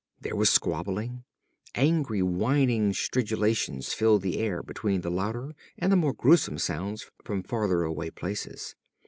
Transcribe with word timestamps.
There 0.19 0.35
was 0.35 0.49
squabbling. 0.49 1.25
Angry, 1.75 2.23
whining 2.23 2.91
stridulations 2.91 3.93
filled 3.93 4.23
the 4.23 4.39
air 4.39 4.63
beneath 4.63 5.03
the 5.03 5.11
louder 5.11 5.53
and 5.77 5.95
more 5.95 6.13
gruesome 6.15 6.57
sounds 6.57 7.11
from 7.23 7.43
fartheraway 7.43 8.09
places. 8.15 8.73